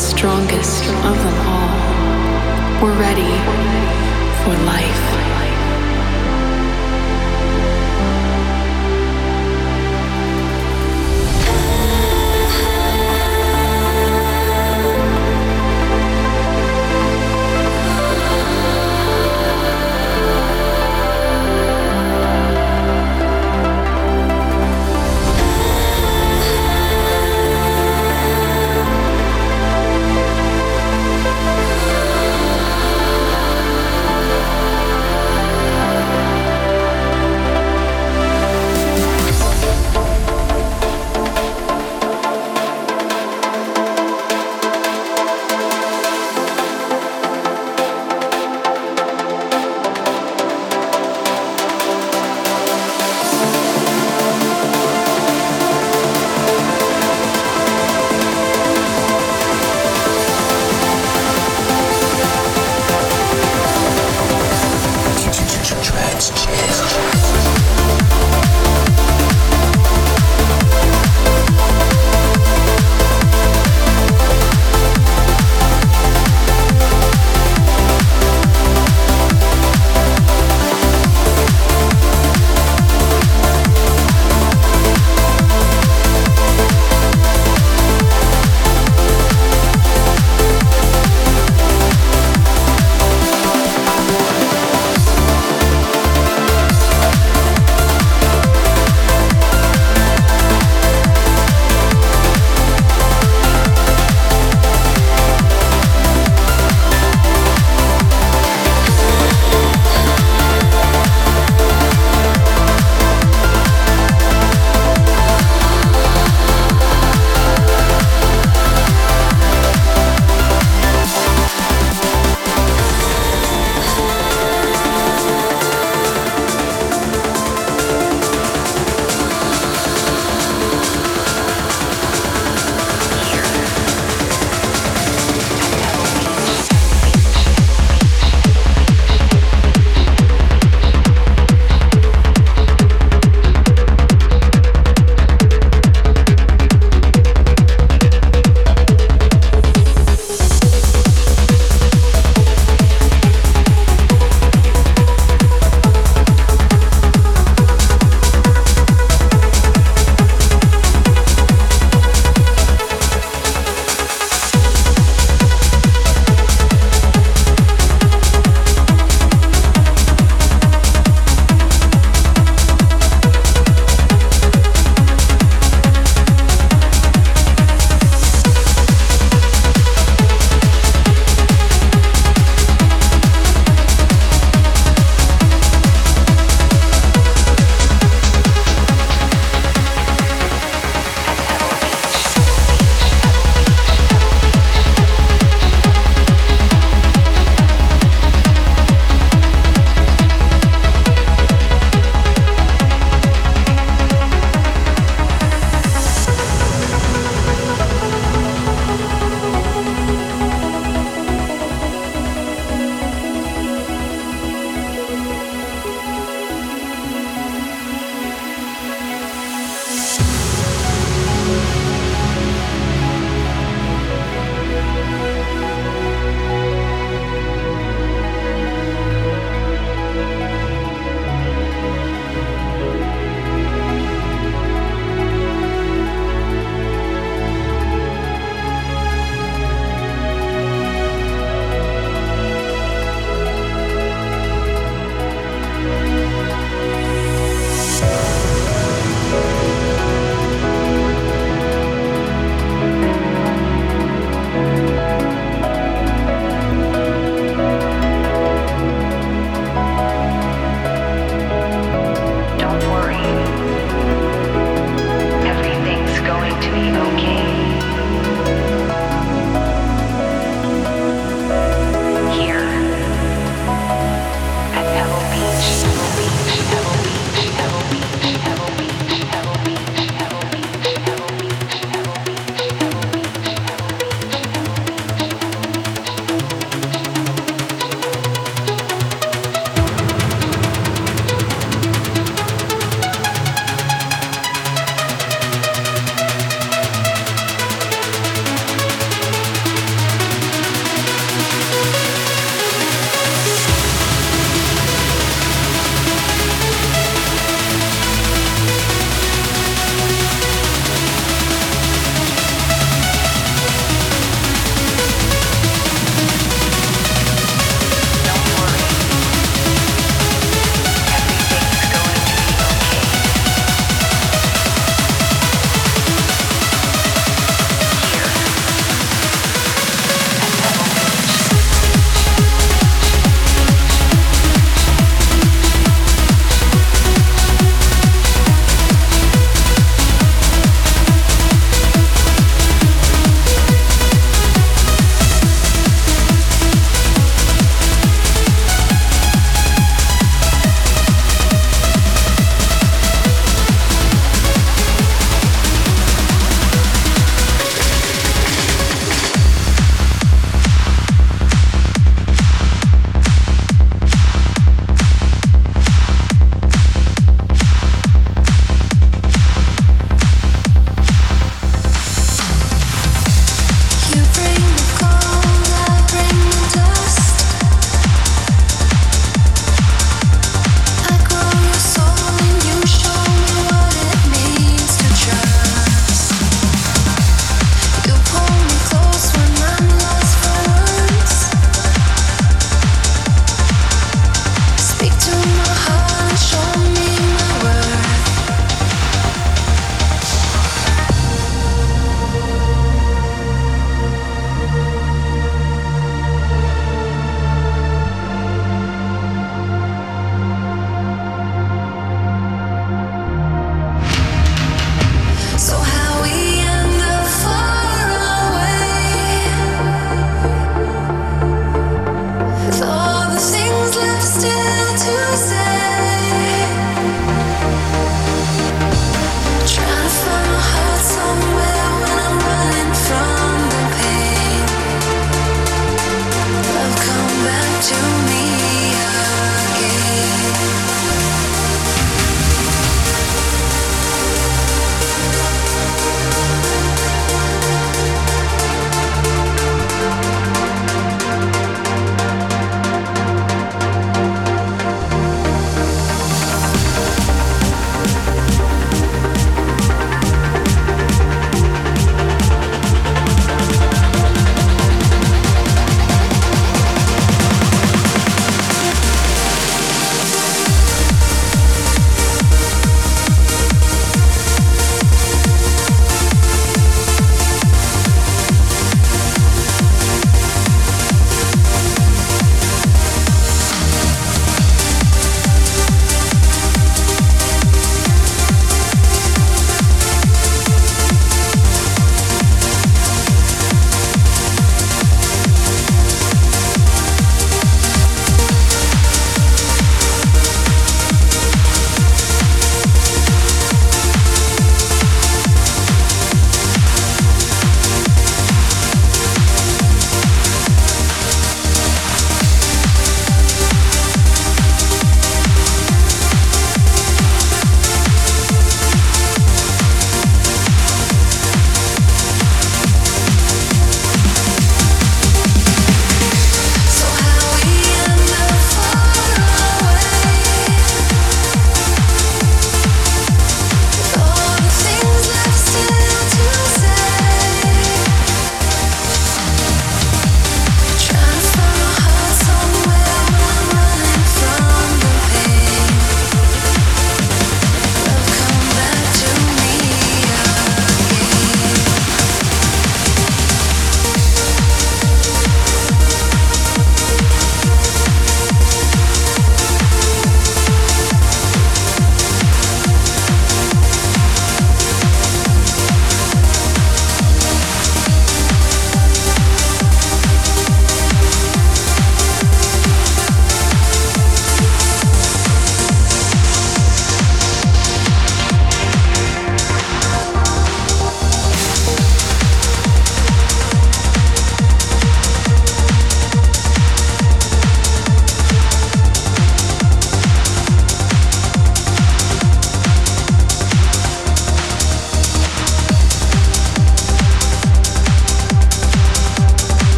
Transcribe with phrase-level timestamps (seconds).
[0.00, 2.82] strongest of them all.
[2.82, 3.30] We're ready
[4.42, 5.09] for life.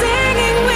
[0.00, 0.71] singing.